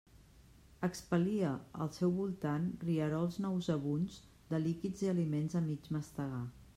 [0.85, 1.51] Expel·lia
[1.85, 4.17] al seu voltant rierols nauseabunds
[4.55, 6.45] de líquids i aliments a mig mastegar.